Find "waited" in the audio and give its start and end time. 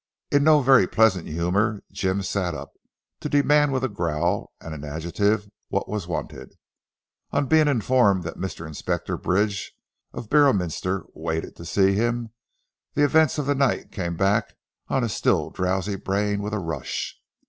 11.13-11.55